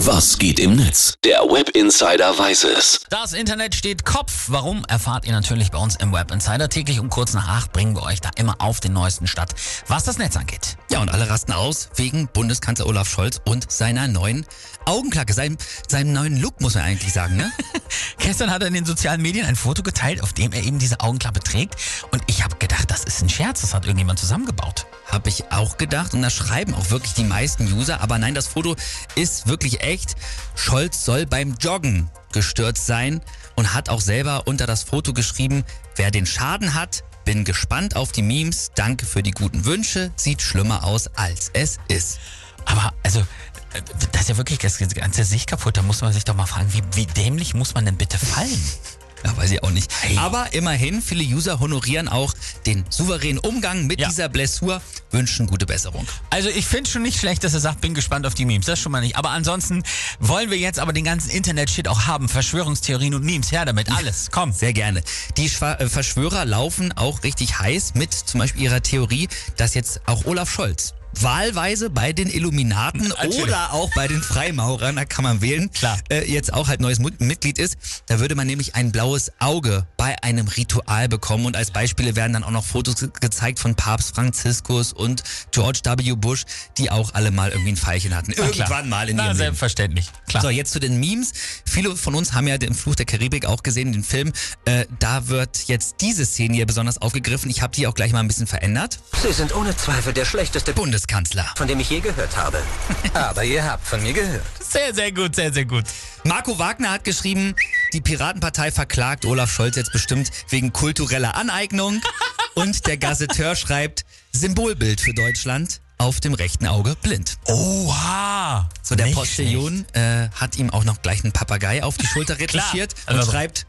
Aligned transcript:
Was 0.00 0.36
geht 0.36 0.60
im 0.60 0.76
Netz? 0.76 1.14
Der 1.24 1.38
Web 1.40 1.70
Insider 1.70 2.38
weiß 2.38 2.64
es. 2.64 3.00
Das 3.08 3.32
Internet 3.32 3.74
steht 3.74 4.04
Kopf. 4.04 4.44
Warum 4.48 4.84
erfahrt 4.84 5.24
ihr 5.24 5.32
natürlich 5.32 5.70
bei 5.70 5.78
uns 5.78 5.96
im 5.96 6.12
Web 6.12 6.30
Insider. 6.30 6.68
Täglich 6.68 7.00
um 7.00 7.08
kurz 7.08 7.32
nach 7.32 7.48
acht 7.48 7.72
bringen 7.72 7.96
wir 7.96 8.02
euch 8.02 8.20
da 8.20 8.28
immer 8.36 8.56
auf 8.58 8.80
den 8.80 8.92
neuesten 8.92 9.26
Stand, 9.26 9.52
was 9.88 10.04
das 10.04 10.18
Netz 10.18 10.36
angeht. 10.36 10.76
Ja, 10.90 11.00
und 11.00 11.08
alle 11.08 11.30
rasten 11.30 11.52
aus 11.52 11.88
wegen 11.96 12.28
Bundeskanzler 12.28 12.86
Olaf 12.86 13.08
Scholz 13.08 13.40
und 13.46 13.72
seiner 13.72 14.06
neuen 14.06 14.44
Augenklacke, 14.84 15.32
seinem, 15.32 15.56
seinem 15.88 16.12
neuen 16.12 16.42
Look, 16.42 16.60
muss 16.60 16.74
man 16.74 16.84
eigentlich 16.84 17.14
sagen, 17.14 17.36
ne? 17.36 17.50
Gestern 18.18 18.50
hat 18.50 18.60
er 18.60 18.68
in 18.68 18.74
den 18.74 18.84
sozialen 18.84 19.22
Medien 19.22 19.46
ein 19.46 19.56
Foto 19.56 19.82
geteilt, 19.82 20.22
auf 20.22 20.34
dem 20.34 20.52
er 20.52 20.62
eben 20.62 20.78
diese 20.78 21.00
Augenklappe 21.00 21.40
trägt. 21.40 21.74
Und 22.12 22.22
ich 22.26 22.44
habe 22.44 22.56
gedacht, 22.56 22.90
das 22.90 23.04
ist 23.04 23.22
ein 23.22 23.30
Scherz, 23.30 23.62
das 23.62 23.72
hat 23.72 23.86
irgendjemand 23.86 24.18
zusammengebaut. 24.18 24.86
Habe 25.16 25.30
ich 25.30 25.50
auch 25.50 25.78
gedacht 25.78 26.12
und 26.12 26.20
da 26.20 26.28
schreiben 26.28 26.74
auch 26.74 26.90
wirklich 26.90 27.14
die 27.14 27.24
meisten 27.24 27.72
User, 27.72 28.02
aber 28.02 28.18
nein, 28.18 28.34
das 28.34 28.48
Foto 28.48 28.76
ist 29.14 29.46
wirklich 29.46 29.80
echt. 29.80 30.14
Scholz 30.54 31.06
soll 31.06 31.24
beim 31.24 31.54
Joggen 31.58 32.10
gestürzt 32.32 32.84
sein 32.84 33.22
und 33.54 33.72
hat 33.72 33.88
auch 33.88 34.02
selber 34.02 34.42
unter 34.46 34.66
das 34.66 34.82
Foto 34.82 35.14
geschrieben, 35.14 35.64
wer 35.94 36.10
den 36.10 36.26
Schaden 36.26 36.74
hat, 36.74 37.02
bin 37.24 37.46
gespannt 37.46 37.96
auf 37.96 38.12
die 38.12 38.20
Memes, 38.20 38.72
danke 38.74 39.06
für 39.06 39.22
die 39.22 39.30
guten 39.30 39.64
Wünsche, 39.64 40.10
sieht 40.16 40.42
schlimmer 40.42 40.84
aus 40.84 41.08
als 41.16 41.50
es 41.54 41.78
ist. 41.88 42.18
Aber 42.66 42.92
also, 43.02 43.20
äh, 43.20 43.80
das 44.12 44.20
ist 44.20 44.28
ja 44.28 44.36
wirklich 44.36 44.58
das 44.58 44.76
ganze 44.76 45.24
Sicht 45.24 45.48
kaputt. 45.48 45.78
Da 45.78 45.82
muss 45.82 46.02
man 46.02 46.12
sich 46.12 46.24
doch 46.24 46.36
mal 46.36 46.44
fragen, 46.44 46.74
wie, 46.74 46.82
wie 46.92 47.06
dämlich 47.06 47.54
muss 47.54 47.72
man 47.72 47.86
denn 47.86 47.96
bitte 47.96 48.18
fallen? 48.18 48.50
Ja, 49.24 49.36
weiß 49.36 49.50
ich 49.50 49.62
auch 49.62 49.70
nicht. 49.70 49.90
Hey. 50.02 50.16
Aber 50.18 50.52
immerhin, 50.52 51.00
viele 51.02 51.24
User 51.24 51.58
honorieren 51.58 52.08
auch 52.08 52.34
den 52.66 52.84
souveränen 52.90 53.38
Umgang 53.38 53.86
mit 53.86 54.00
Ja. 54.00 54.08
dieser 54.08 54.28
Blessur, 54.28 54.80
wünschen 55.10 55.46
gute 55.46 55.66
Besserung. 55.66 56.06
Also 56.30 56.48
ich 56.48 56.66
finde 56.66 56.90
schon 56.90 57.02
nicht 57.02 57.18
schlecht, 57.18 57.42
dass 57.44 57.54
er 57.54 57.60
sagt, 57.60 57.80
bin 57.80 57.94
gespannt 57.94 58.26
auf 58.26 58.34
die 58.34 58.44
Memes. 58.44 58.66
Das 58.66 58.78
schon 58.78 58.92
mal 58.92 59.00
nicht. 59.00 59.16
Aber 59.16 59.30
ansonsten 59.30 59.82
wollen 60.20 60.50
wir 60.50 60.58
jetzt 60.58 60.78
aber 60.78 60.92
den 60.92 61.04
ganzen 61.04 61.30
Internet-Shit 61.30 61.88
auch 61.88 62.06
haben. 62.06 62.28
Verschwörungstheorien 62.28 63.14
und 63.14 63.24
Memes. 63.24 63.50
Her 63.52 63.64
damit. 63.64 63.90
Alles. 63.90 64.28
Komm. 64.30 64.52
Sehr 64.52 64.72
gerne. 64.72 65.02
Die 65.36 65.46
äh, 65.46 65.88
Verschwörer 65.88 66.44
laufen 66.44 66.92
auch 66.92 67.22
richtig 67.22 67.58
heiß 67.58 67.94
mit 67.94 68.12
zum 68.12 68.40
Beispiel 68.40 68.62
ihrer 68.62 68.82
Theorie, 68.82 69.28
dass 69.56 69.74
jetzt 69.74 70.00
auch 70.06 70.24
Olaf 70.26 70.50
Scholz 70.50 70.94
wahlweise 71.22 71.90
bei 71.90 72.12
den 72.12 72.28
Illuminaten 72.28 73.08
Natürlich. 73.08 73.42
oder 73.42 73.72
auch 73.72 73.90
bei 73.94 74.08
den 74.08 74.22
Freimaurern, 74.22 74.96
da 74.96 75.04
kann 75.04 75.24
man 75.24 75.40
wählen, 75.40 75.70
Klar. 75.72 75.98
Äh, 76.10 76.30
jetzt 76.30 76.52
auch 76.52 76.68
halt 76.68 76.80
neues 76.80 76.98
Mitglied 76.98 77.58
ist. 77.58 77.76
Da 78.06 78.20
würde 78.20 78.34
man 78.34 78.46
nämlich 78.46 78.74
ein 78.74 78.92
blaues 78.92 79.32
Auge 79.38 79.86
bei 79.96 80.22
einem 80.22 80.48
Ritual 80.48 81.08
bekommen 81.08 81.46
und 81.46 81.56
als 81.56 81.70
Beispiele 81.70 82.16
werden 82.16 82.32
dann 82.32 82.44
auch 82.44 82.50
noch 82.50 82.64
Fotos 82.64 82.96
ge 82.96 83.08
gezeigt 83.20 83.58
von 83.58 83.74
Papst 83.74 84.14
Franziskus 84.14 84.92
und 84.92 85.22
George 85.52 85.80
W. 85.84 86.12
Bush, 86.14 86.44
die 86.78 86.90
auch 86.90 87.14
alle 87.14 87.30
mal 87.30 87.50
irgendwie 87.50 87.70
ein 87.72 87.76
Pfeilchen 87.76 88.14
hatten. 88.14 88.32
Na 88.36 88.46
klar. 88.48 88.68
Irgendwann 88.68 88.88
mal 88.88 89.08
in 89.08 89.16
Na, 89.16 89.24
ihrem 89.24 89.32
Leben. 89.32 89.38
selbstverständlich. 89.38 90.06
Klar. 90.28 90.42
So, 90.42 90.50
jetzt 90.50 90.72
zu 90.72 90.80
den 90.80 90.98
Memes. 91.00 91.32
Viele 91.64 91.96
von 91.96 92.14
uns 92.14 92.32
haben 92.32 92.46
ja 92.46 92.58
den 92.58 92.74
Fluch 92.74 92.94
der 92.94 93.06
Karibik 93.06 93.46
auch 93.46 93.62
gesehen, 93.62 93.92
den 93.92 94.04
Film. 94.04 94.32
Äh, 94.64 94.86
da 94.98 95.28
wird 95.28 95.64
jetzt 95.66 95.96
diese 96.00 96.26
Szene 96.26 96.54
hier 96.54 96.66
besonders 96.66 96.98
aufgegriffen. 97.00 97.50
Ich 97.50 97.62
habe 97.62 97.74
die 97.74 97.86
auch 97.86 97.94
gleich 97.94 98.12
mal 98.12 98.20
ein 98.20 98.28
bisschen 98.28 98.46
verändert. 98.46 99.00
Sie 99.22 99.32
sind 99.32 99.54
ohne 99.54 99.76
Zweifel 99.76 100.12
der 100.12 100.24
schlechteste, 100.24 100.72
Bundeskanzler. 101.10 101.46
von 101.56 101.68
dem 101.68 101.80
ich 101.80 101.88
je 101.90 102.00
gehört 102.00 102.36
habe. 102.36 102.62
Aber 103.14 103.44
ihr 103.44 103.64
habt 103.64 103.86
von 103.86 104.02
mir 104.02 104.12
gehört. 104.12 104.42
Sehr, 104.60 104.94
sehr 104.94 105.12
gut, 105.12 105.36
sehr, 105.36 105.52
sehr 105.52 105.64
gut. 105.64 105.84
Marco 106.24 106.58
Wagner 106.58 106.90
hat 106.90 107.04
geschrieben, 107.04 107.54
die 107.92 108.00
Piratenpartei 108.00 108.70
verklagt 108.72 109.24
Olaf 109.24 109.50
Scholz 109.52 109.76
jetzt 109.76 109.92
bestimmt 109.92 110.30
wegen 110.50 110.72
kultureller 110.72 111.34
Aneignung. 111.36 112.00
Und 112.54 112.86
der 112.86 112.96
Gazetteur 112.96 113.54
schreibt, 113.54 114.04
Symbolbild 114.32 115.00
für 115.00 115.12
Deutschland, 115.14 115.80
auf 115.98 116.20
dem 116.20 116.34
rechten 116.34 116.66
Auge 116.66 116.96
blind. 117.02 117.36
Oha. 117.46 118.68
So, 118.82 118.94
der 118.96 119.06
Nicht 119.06 119.16
Postillon 119.16 119.86
äh, 119.92 120.28
hat 120.34 120.56
ihm 120.56 120.70
auch 120.70 120.84
noch 120.84 121.00
gleich 121.02 121.22
einen 121.22 121.32
Papagei 121.32 121.82
auf 121.82 121.96
die 121.96 122.06
Schulter 122.06 122.38
retuschiert 122.38 122.94
Klar. 122.94 123.14
und 123.14 123.20
Also- 123.20 123.30
schreibt, 123.32 123.66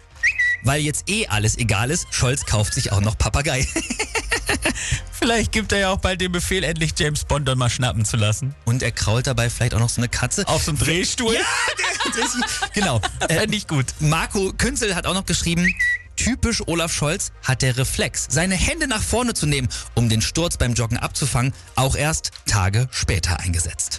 weil 0.64 0.82
jetzt 0.82 1.10
eh 1.10 1.28
alles 1.28 1.58
egal 1.58 1.92
ist, 1.92 2.08
Scholz 2.12 2.46
kauft 2.46 2.74
sich 2.74 2.92
auch 2.92 3.00
noch 3.02 3.18
Papagei. 3.18 3.66
Vielleicht 5.20 5.52
gibt 5.52 5.72
er 5.72 5.80
ja 5.80 5.90
auch 5.90 5.98
bald 5.98 6.22
den 6.22 6.32
Befehl, 6.32 6.64
endlich 6.64 6.94
James 6.98 7.26
Bond 7.26 7.48
dann 7.48 7.58
mal 7.58 7.70
schnappen 7.70 8.06
zu 8.06 8.18
lassen. 8.18 8.54
Und 8.66 8.84
er 8.84 8.92
krault 8.92 9.26
dabei 9.26 9.50
vielleicht 9.50 9.74
auch 9.74 9.80
noch 9.80 9.90
so 9.90 10.00
eine 10.00 10.10
Katze. 10.10 10.48
Auf 10.48 10.64
so 10.64 10.72
einem 10.72 10.80
Drehstuhl. 10.80 11.34
Ja, 11.34 11.42
der, 12.06 12.24
der, 12.24 12.72
genau. 12.74 13.02
Äh, 13.30 13.48
ich 13.52 13.68
gut. 13.68 13.86
Marco 14.00 14.54
Künzel 14.58 14.96
hat 14.96 15.06
auch 15.08 15.14
noch 15.14 15.26
geschrieben, 15.26 15.74
typisch 16.16 16.62
Olaf 16.68 16.94
Scholz 16.94 17.32
hat 17.44 17.62
der 17.62 17.78
Reflex, 17.78 18.28
seine 18.30 18.56
Hände 18.56 18.88
nach 18.88 19.02
vorne 19.02 19.34
zu 19.34 19.48
nehmen, 19.48 19.70
um 19.96 20.10
den 20.10 20.22
Sturz 20.22 20.58
beim 20.58 20.74
Joggen 20.74 20.98
abzufangen, 20.98 21.54
auch 21.76 21.96
erst 21.96 22.32
Tage 22.46 22.88
später 22.92 23.40
eingesetzt. 23.40 23.96